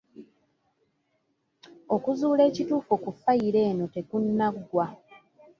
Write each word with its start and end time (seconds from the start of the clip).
Okuzuula 1.95 2.41
ekituufu 2.49 2.93
ku 3.03 3.09
ffayiro 3.15 3.59
eno 3.69 3.85
tekunnaggwa. 3.93 4.87